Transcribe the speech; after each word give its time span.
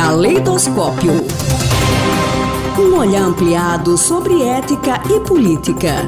Caleidoscópio. 0.00 1.12
Um 2.78 2.96
olhar 2.96 3.20
ampliado 3.20 3.98
sobre 3.98 4.42
ética 4.42 4.98
e 5.14 5.20
política. 5.20 6.06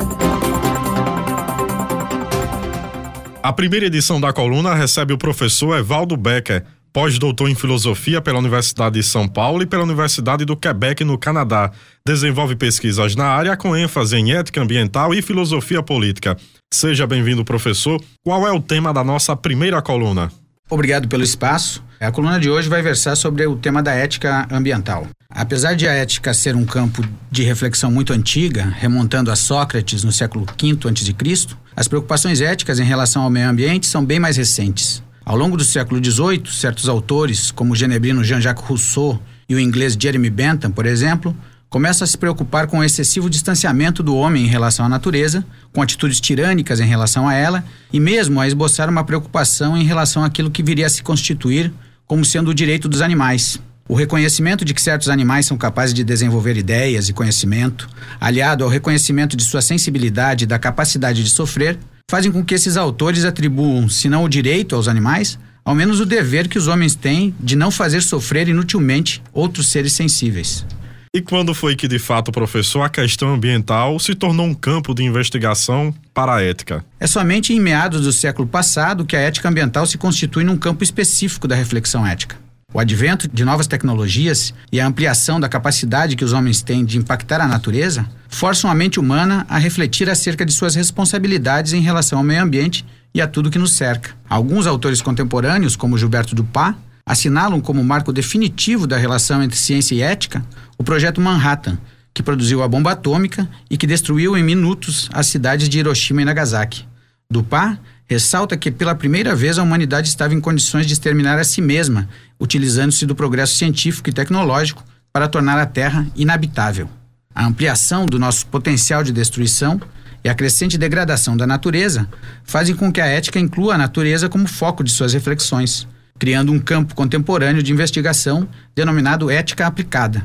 A 3.42 3.52
primeira 3.52 3.84
edição 3.84 4.18
da 4.18 4.32
coluna 4.32 4.74
recebe 4.74 5.12
o 5.12 5.18
professor 5.18 5.76
Evaldo 5.76 6.16
Becker, 6.16 6.64
pós-doutor 6.90 7.50
em 7.50 7.54
filosofia 7.54 8.22
pela 8.22 8.38
Universidade 8.38 8.94
de 8.98 9.02
São 9.02 9.28
Paulo 9.28 9.62
e 9.62 9.66
pela 9.66 9.82
Universidade 9.82 10.46
do 10.46 10.56
Quebec, 10.56 11.04
no 11.04 11.18
Canadá. 11.18 11.70
Desenvolve 12.06 12.56
pesquisas 12.56 13.14
na 13.14 13.26
área 13.26 13.58
com 13.58 13.76
ênfase 13.76 14.16
em 14.16 14.32
ética 14.32 14.62
ambiental 14.62 15.12
e 15.12 15.20
filosofia 15.20 15.82
política. 15.82 16.34
Seja 16.72 17.06
bem-vindo, 17.06 17.44
professor. 17.44 18.02
Qual 18.24 18.48
é 18.48 18.52
o 18.52 18.58
tema 18.58 18.90
da 18.90 19.04
nossa 19.04 19.36
primeira 19.36 19.82
coluna? 19.82 20.32
Obrigado 20.70 21.06
pelo 21.06 21.22
espaço. 21.22 21.84
A 22.00 22.10
coluna 22.10 22.40
de 22.40 22.48
hoje 22.50 22.68
vai 22.68 22.82
versar 22.82 23.16
sobre 23.16 23.46
o 23.46 23.56
tema 23.56 23.82
da 23.82 23.92
ética 23.92 24.48
ambiental. 24.50 25.06
Apesar 25.28 25.74
de 25.74 25.86
a 25.86 25.92
ética 25.92 26.32
ser 26.34 26.56
um 26.56 26.64
campo 26.64 27.04
de 27.30 27.42
reflexão 27.42 27.90
muito 27.90 28.12
antiga, 28.12 28.64
remontando 28.78 29.30
a 29.30 29.36
Sócrates 29.36 30.02
no 30.02 30.10
século 30.10 30.44
V 30.44 30.78
a.C., 30.88 31.54
as 31.76 31.88
preocupações 31.88 32.40
éticas 32.40 32.80
em 32.80 32.84
relação 32.84 33.22
ao 33.22 33.30
meio 33.30 33.48
ambiente 33.48 33.86
são 33.86 34.04
bem 34.04 34.18
mais 34.18 34.36
recentes. 34.36 35.02
Ao 35.24 35.36
longo 35.36 35.56
do 35.56 35.64
século 35.64 36.04
XVIII, 36.04 36.50
certos 36.50 36.88
autores, 36.88 37.50
como 37.50 37.72
o 37.72 37.76
genebrino 37.76 38.24
Jean-Jacques 38.24 38.64
Rousseau 38.64 39.20
e 39.48 39.54
o 39.54 39.60
inglês 39.60 39.96
Jeremy 39.98 40.30
Bentham, 40.30 40.70
por 40.70 40.86
exemplo, 40.86 41.36
começam 41.72 42.04
a 42.04 42.06
se 42.06 42.18
preocupar 42.18 42.66
com 42.66 42.80
o 42.80 42.84
excessivo 42.84 43.30
distanciamento 43.30 44.02
do 44.02 44.14
homem 44.14 44.44
em 44.44 44.46
relação 44.46 44.84
à 44.84 44.90
natureza, 44.90 45.42
com 45.72 45.80
atitudes 45.80 46.20
tirânicas 46.20 46.80
em 46.80 46.84
relação 46.84 47.26
a 47.26 47.32
ela 47.32 47.64
e 47.90 47.98
mesmo 47.98 48.38
a 48.38 48.46
esboçar 48.46 48.90
uma 48.90 49.02
preocupação 49.04 49.74
em 49.74 49.82
relação 49.82 50.22
àquilo 50.22 50.50
que 50.50 50.62
viria 50.62 50.86
a 50.86 50.90
se 50.90 51.02
constituir 51.02 51.72
como 52.06 52.26
sendo 52.26 52.50
o 52.50 52.54
direito 52.54 52.90
dos 52.90 53.00
animais. 53.00 53.58
O 53.88 53.94
reconhecimento 53.94 54.66
de 54.66 54.74
que 54.74 54.82
certos 54.82 55.08
animais 55.08 55.46
são 55.46 55.56
capazes 55.56 55.94
de 55.94 56.04
desenvolver 56.04 56.58
ideias 56.58 57.08
e 57.08 57.14
conhecimento, 57.14 57.88
aliado 58.20 58.64
ao 58.64 58.70
reconhecimento 58.70 59.34
de 59.34 59.42
sua 59.42 59.62
sensibilidade 59.62 60.44
e 60.44 60.46
da 60.46 60.58
capacidade 60.58 61.24
de 61.24 61.30
sofrer, 61.30 61.78
fazem 62.10 62.30
com 62.30 62.44
que 62.44 62.54
esses 62.54 62.76
autores 62.76 63.24
atribuam, 63.24 63.88
se 63.88 64.10
não 64.10 64.24
o 64.24 64.28
direito 64.28 64.76
aos 64.76 64.88
animais, 64.88 65.38
ao 65.64 65.74
menos 65.74 66.00
o 66.00 66.06
dever 66.06 66.48
que 66.48 66.58
os 66.58 66.68
homens 66.68 66.94
têm 66.94 67.34
de 67.40 67.56
não 67.56 67.70
fazer 67.70 68.02
sofrer 68.02 68.46
inutilmente 68.46 69.22
outros 69.32 69.68
seres 69.68 69.94
sensíveis. 69.94 70.66
E 71.14 71.20
quando 71.20 71.52
foi 71.52 71.76
que, 71.76 71.86
de 71.86 71.98
fato, 71.98 72.32
professor, 72.32 72.80
a 72.80 72.88
questão 72.88 73.34
ambiental 73.34 73.98
se 73.98 74.14
tornou 74.14 74.46
um 74.46 74.54
campo 74.54 74.94
de 74.94 75.04
investigação 75.04 75.94
para 76.14 76.36
a 76.36 76.42
ética? 76.42 76.82
É 76.98 77.06
somente 77.06 77.52
em 77.52 77.60
meados 77.60 78.00
do 78.00 78.12
século 78.14 78.48
passado 78.48 79.04
que 79.04 79.14
a 79.14 79.20
ética 79.20 79.46
ambiental 79.46 79.84
se 79.84 79.98
constitui 79.98 80.42
num 80.42 80.56
campo 80.56 80.82
específico 80.82 81.46
da 81.46 81.54
reflexão 81.54 82.06
ética. 82.06 82.38
O 82.72 82.80
advento 82.80 83.28
de 83.28 83.44
novas 83.44 83.66
tecnologias 83.66 84.54
e 84.72 84.80
a 84.80 84.86
ampliação 84.86 85.38
da 85.38 85.50
capacidade 85.50 86.16
que 86.16 86.24
os 86.24 86.32
homens 86.32 86.62
têm 86.62 86.82
de 86.82 86.96
impactar 86.96 87.42
a 87.42 87.46
natureza 87.46 88.08
forçam 88.30 88.70
a 88.70 88.74
mente 88.74 88.98
humana 88.98 89.44
a 89.50 89.58
refletir 89.58 90.08
acerca 90.08 90.46
de 90.46 90.52
suas 90.54 90.74
responsabilidades 90.74 91.74
em 91.74 91.82
relação 91.82 92.20
ao 92.20 92.24
meio 92.24 92.42
ambiente 92.42 92.86
e 93.14 93.20
a 93.20 93.28
tudo 93.28 93.50
que 93.50 93.58
nos 93.58 93.74
cerca. 93.74 94.16
Alguns 94.30 94.66
autores 94.66 95.02
contemporâneos, 95.02 95.76
como 95.76 95.98
Gilberto 95.98 96.34
Dupá, 96.34 96.74
assinalam 97.04 97.60
como 97.60 97.82
marco 97.82 98.12
definitivo 98.12 98.86
da 98.86 98.96
relação 98.96 99.42
entre 99.42 99.58
ciência 99.58 99.94
e 99.94 100.02
ética 100.02 100.44
o 100.78 100.84
projeto 100.84 101.20
Manhattan, 101.20 101.78
que 102.14 102.22
produziu 102.22 102.62
a 102.62 102.68
bomba 102.68 102.92
atômica 102.92 103.48
e 103.70 103.76
que 103.76 103.86
destruiu 103.86 104.36
em 104.36 104.42
minutos 104.42 105.08
as 105.12 105.26
cidades 105.26 105.68
de 105.68 105.78
Hiroshima 105.78 106.22
e 106.22 106.24
Nagasaki. 106.24 106.84
Dupá 107.30 107.78
ressalta 108.06 108.56
que 108.56 108.70
pela 108.70 108.94
primeira 108.94 109.34
vez 109.34 109.58
a 109.58 109.62
humanidade 109.62 110.08
estava 110.08 110.34
em 110.34 110.40
condições 110.40 110.86
de 110.86 110.92
exterminar 110.92 111.38
a 111.38 111.44
si 111.44 111.62
mesma, 111.62 112.08
utilizando-se 112.38 113.06
do 113.06 113.14
progresso 113.14 113.56
científico 113.56 114.10
e 114.10 114.12
tecnológico 114.12 114.84
para 115.12 115.28
tornar 115.28 115.58
a 115.58 115.66
Terra 115.66 116.06
inabitável. 116.14 116.88
A 117.34 117.46
ampliação 117.46 118.06
do 118.06 118.18
nosso 118.18 118.46
potencial 118.46 119.02
de 119.02 119.12
destruição 119.12 119.80
e 120.22 120.28
a 120.28 120.34
crescente 120.34 120.76
degradação 120.76 121.36
da 121.36 121.46
natureza 121.46 122.06
fazem 122.44 122.76
com 122.76 122.92
que 122.92 123.00
a 123.00 123.06
ética 123.06 123.40
inclua 123.40 123.74
a 123.74 123.78
natureza 123.78 124.28
como 124.28 124.46
foco 124.46 124.84
de 124.84 124.92
suas 124.92 125.14
reflexões, 125.14 125.88
criando 126.22 126.52
um 126.52 126.58
campo 126.60 126.94
contemporâneo 126.94 127.64
de 127.64 127.72
investigação 127.72 128.48
denominado 128.76 129.28
ética 129.28 129.66
aplicada. 129.66 130.24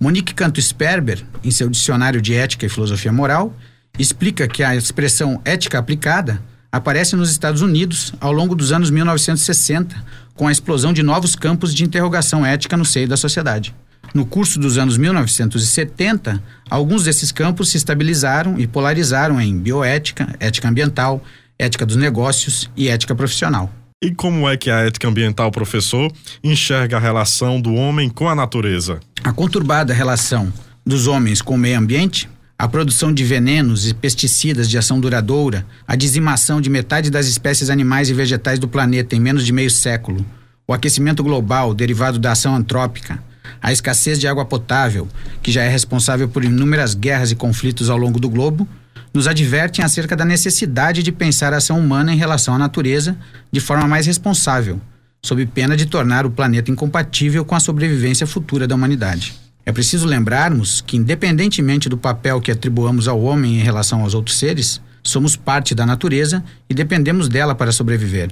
Monique 0.00 0.32
Canto 0.32 0.62
Sperber, 0.62 1.22
em 1.44 1.50
seu 1.50 1.68
dicionário 1.68 2.22
de 2.22 2.32
ética 2.32 2.64
e 2.64 2.70
filosofia 2.70 3.12
moral, 3.12 3.54
explica 3.98 4.48
que 4.48 4.62
a 4.62 4.74
expressão 4.74 5.38
ética 5.44 5.78
aplicada 5.78 6.42
aparece 6.72 7.14
nos 7.16 7.30
Estados 7.30 7.60
Unidos 7.60 8.14
ao 8.18 8.32
longo 8.32 8.54
dos 8.54 8.72
anos 8.72 8.88
1960, 8.88 9.94
com 10.34 10.48
a 10.48 10.52
explosão 10.52 10.90
de 10.90 11.02
novos 11.02 11.36
campos 11.36 11.74
de 11.74 11.84
interrogação 11.84 12.46
ética 12.46 12.74
no 12.74 12.86
seio 12.86 13.06
da 13.06 13.18
sociedade. 13.18 13.74
No 14.14 14.24
curso 14.24 14.58
dos 14.58 14.78
anos 14.78 14.96
1970, 14.96 16.42
alguns 16.70 17.04
desses 17.04 17.30
campos 17.30 17.68
se 17.68 17.76
estabilizaram 17.76 18.58
e 18.58 18.66
polarizaram 18.66 19.38
em 19.38 19.54
bioética, 19.58 20.34
ética 20.40 20.66
ambiental, 20.66 21.22
ética 21.58 21.84
dos 21.84 21.96
negócios 21.96 22.70
e 22.74 22.88
ética 22.88 23.14
profissional. 23.14 23.70
E 24.06 24.14
como 24.14 24.48
é 24.48 24.56
que 24.56 24.70
a 24.70 24.86
ética 24.86 25.08
ambiental, 25.08 25.50
professor, 25.50 26.12
enxerga 26.40 26.96
a 26.96 27.00
relação 27.00 27.60
do 27.60 27.74
homem 27.74 28.08
com 28.08 28.28
a 28.28 28.36
natureza? 28.36 29.00
A 29.24 29.32
conturbada 29.32 29.92
relação 29.92 30.52
dos 30.86 31.08
homens 31.08 31.42
com 31.42 31.56
o 31.56 31.58
meio 31.58 31.76
ambiente 31.76 32.28
a 32.56 32.68
produção 32.68 33.12
de 33.12 33.24
venenos 33.24 33.88
e 33.88 33.92
pesticidas 33.92 34.70
de 34.70 34.78
ação 34.78 35.00
duradoura, 35.00 35.66
a 35.88 35.96
dizimação 35.96 36.60
de 36.60 36.70
metade 36.70 37.10
das 37.10 37.26
espécies 37.26 37.68
animais 37.68 38.08
e 38.08 38.14
vegetais 38.14 38.60
do 38.60 38.68
planeta 38.68 39.16
em 39.16 39.20
menos 39.20 39.44
de 39.44 39.52
meio 39.52 39.70
século, 39.70 40.24
o 40.68 40.72
aquecimento 40.72 41.24
global 41.24 41.74
derivado 41.74 42.16
da 42.16 42.30
ação 42.30 42.54
antrópica, 42.54 43.20
a 43.60 43.72
escassez 43.72 44.20
de 44.20 44.28
água 44.28 44.44
potável, 44.44 45.08
que 45.42 45.50
já 45.50 45.64
é 45.64 45.68
responsável 45.68 46.28
por 46.28 46.44
inúmeras 46.44 46.94
guerras 46.94 47.32
e 47.32 47.34
conflitos 47.34 47.90
ao 47.90 47.98
longo 47.98 48.20
do 48.20 48.30
globo, 48.30 48.68
nos 49.16 49.26
advertem 49.26 49.82
acerca 49.82 50.14
da 50.14 50.26
necessidade 50.26 51.02
de 51.02 51.10
pensar 51.10 51.54
a 51.54 51.56
ação 51.56 51.80
humana 51.80 52.12
em 52.12 52.18
relação 52.18 52.54
à 52.54 52.58
natureza 52.58 53.16
de 53.50 53.60
forma 53.60 53.88
mais 53.88 54.04
responsável, 54.04 54.78
sob 55.24 55.46
pena 55.46 55.74
de 55.74 55.86
tornar 55.86 56.26
o 56.26 56.30
planeta 56.30 56.70
incompatível 56.70 57.42
com 57.42 57.54
a 57.54 57.60
sobrevivência 57.60 58.26
futura 58.26 58.68
da 58.68 58.74
humanidade. 58.74 59.34
É 59.64 59.72
preciso 59.72 60.06
lembrarmos 60.06 60.82
que, 60.82 60.98
independentemente 60.98 61.88
do 61.88 61.96
papel 61.96 62.42
que 62.42 62.52
atribuamos 62.52 63.08
ao 63.08 63.18
homem 63.22 63.58
em 63.58 63.62
relação 63.62 64.02
aos 64.02 64.12
outros 64.12 64.38
seres, 64.38 64.82
somos 65.02 65.34
parte 65.34 65.74
da 65.74 65.86
natureza 65.86 66.44
e 66.68 66.74
dependemos 66.74 67.26
dela 67.26 67.54
para 67.54 67.72
sobreviver. 67.72 68.28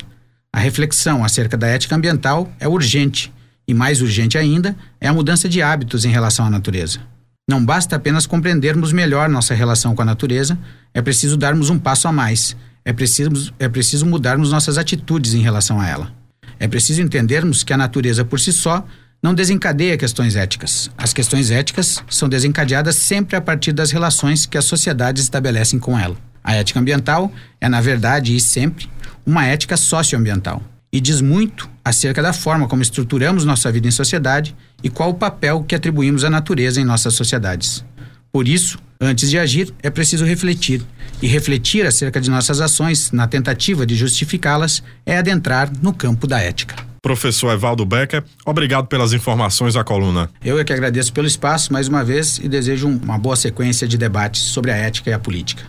A 0.53 0.61
reflexão 0.61 1.25
acerca 1.25 1.57
da 1.57 1.67
ética 1.67 1.97
ambiental 1.97 2.53
é 2.61 2.69
urgente, 2.69 3.33
e 3.67 3.73
mais 3.73 4.03
urgente 4.03 4.37
ainda 4.37 4.77
é 5.01 5.09
a 5.09 5.15
mudança 5.15 5.49
de 5.49 5.63
hábitos 5.63 6.05
em 6.05 6.11
relação 6.11 6.45
à 6.45 6.51
natureza. 6.51 7.01
Não 7.47 7.63
basta 7.63 7.97
apenas 7.97 8.27
compreendermos 8.27 8.91
melhor 8.91 9.29
nossa 9.29 9.53
relação 9.53 9.95
com 9.95 10.01
a 10.01 10.05
natureza, 10.05 10.59
é 10.95 11.03
preciso 11.03 11.37
darmos 11.37 11.69
um 11.69 11.79
passo 11.79 12.09
a 12.09 12.13
mais. 12.13 12.57
É 12.85 12.93
preciso, 12.93 13.53
é 13.59 13.69
preciso 13.69 14.07
mudarmos 14.07 14.51
nossas 14.51 14.79
atitudes 14.79 15.35
em 15.35 15.43
relação 15.43 15.79
a 15.79 15.87
ela. 15.87 16.13
É 16.59 16.67
preciso 16.67 17.03
entendermos 17.03 17.63
que 17.63 17.73
a 17.73 17.77
natureza 17.77 18.25
por 18.25 18.41
si 18.41 18.53
só 18.53 18.87
não 19.23 19.35
desencadeia 19.35 19.97
questões 19.97 20.37
éticas. 20.37 20.91
As 20.97 21.13
questões 21.13 21.51
éticas 21.51 22.03
são 22.09 22.29
desencadeadas 22.29 22.97
sempre 22.97 23.37
a 23.37 23.41
partir 23.41 23.73
das 23.73 23.91
relações 23.91 24.47
que 24.47 24.57
as 24.57 24.65
sociedades 24.65 25.23
estabelecem 25.23 25.79
com 25.79 25.99
ela. 25.99 26.17
A 26.43 26.55
ética 26.55 26.81
ambiental 26.81 27.33
é, 27.61 27.69
na 27.69 27.81
verdade 27.81 28.35
e 28.35 28.41
sempre, 28.41 28.89
uma 29.25 29.47
ética 29.47 29.77
socioambiental 29.77 30.63
e 30.93 31.01
diz 31.01 31.21
muito 31.21 31.69
acerca 31.85 32.23
da 32.23 32.33
forma 32.33 32.67
como 32.67 32.83
estruturamos 32.83 33.45
nossa 33.45 33.71
vida 33.71 33.87
em 33.87 33.91
sociedade 33.91 34.55
e 34.83 34.89
qual 34.89 35.11
o 35.11 35.15
papel 35.15 35.63
que 35.63 35.75
atribuímos 35.75 36.25
à 36.25 36.31
natureza 36.31 36.81
em 36.81 36.85
nossas 36.85 37.15
sociedades. 37.15 37.85
Por 38.33 38.49
isso, 38.49 38.79
antes 39.01 39.31
de 39.31 39.39
agir, 39.39 39.73
é 39.83 39.91
preciso 39.91 40.25
refletir. 40.25 40.83
E 41.23 41.29
refletir 41.29 41.87
acerca 41.87 42.21
de 42.21 42.31
nossas 42.31 42.61
ações, 42.61 43.13
na 43.13 43.29
tentativa 43.29 43.87
de 43.87 43.95
justificá-las, 43.95 44.83
é 45.07 45.17
adentrar 45.17 45.71
no 45.81 45.93
campo 45.93 46.27
da 46.27 46.41
ética 46.41 46.75
professor 47.05 47.53
Evaldo 47.53 47.85
Becker. 47.85 48.25
Obrigado 48.47 48.87
pelas 48.87 49.13
informações 49.13 49.77
à 49.77 49.85
coluna. 49.85 50.31
Eu 50.43 50.59
é 50.59 50.65
que 50.65 50.73
agradeço 50.73 51.13
pelo 51.13 51.27
espaço 51.27 51.71
mais 51.71 51.87
uma 51.87 52.03
vez 52.03 52.39
e 52.39 52.49
desejo 52.49 52.89
uma 52.89 53.19
boa 53.19 53.37
sequência 53.37 53.87
de 53.87 53.99
debates 53.99 54.41
sobre 54.41 54.71
a 54.71 54.75
ética 54.75 55.11
e 55.11 55.13
a 55.13 55.19
política. 55.19 55.63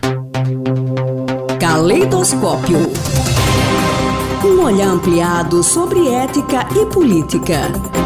Caleidoscópio. 1.60 2.90
Um 4.44 4.62
olhar 4.62 4.88
ampliado 4.88 5.62
sobre 5.62 6.08
ética 6.08 6.66
e 6.80 6.86
política. 6.86 8.05